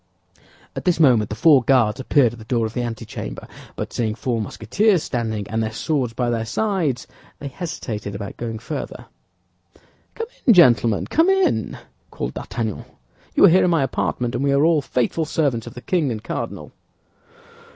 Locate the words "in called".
11.29-12.33